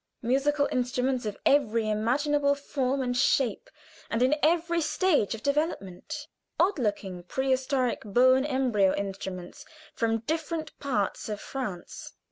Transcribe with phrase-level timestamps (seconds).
[0.23, 3.69] Musical instruments of every imaginable form and shape,
[4.09, 6.25] and in every stage of development.
[6.59, 12.13] Odd looking pre historic bone embryo instruments from different parts of France.